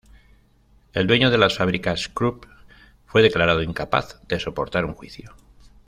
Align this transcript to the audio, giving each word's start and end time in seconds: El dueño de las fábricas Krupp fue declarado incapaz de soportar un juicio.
El 0.93 1.05
dueño 1.05 1.29
de 1.29 1.37
las 1.37 1.55
fábricas 1.59 2.07
Krupp 2.09 2.45
fue 3.05 3.21
declarado 3.21 3.61
incapaz 3.61 4.19
de 4.27 4.39
soportar 4.39 4.83
un 4.85 4.95
juicio. 4.95 5.35